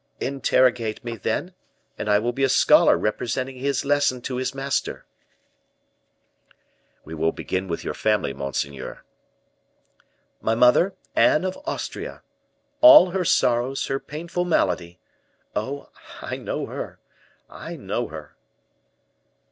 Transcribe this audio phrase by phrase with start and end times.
[0.19, 1.53] "Interrogate me, then,
[1.95, 5.05] and I will be a scholar representing his lesson to his master."
[7.05, 9.03] "We will begin with your family, monseigneur."
[10.41, 12.23] "My mother, Anne of Austria!
[12.81, 14.97] all her sorrows, her painful malady.
[15.55, 15.89] Oh!
[16.19, 16.97] I know her
[17.47, 18.35] I know her."